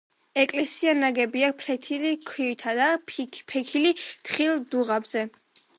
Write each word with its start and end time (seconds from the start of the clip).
ეკლესია 0.43 0.95
ნაგებია 1.01 1.51
ფლეთილი 1.59 2.15
ქვით 2.31 2.67
და 2.81 2.91
ფიქალით 3.13 4.05
თხელ 4.09 4.63
დუღაბზე. 4.75 5.29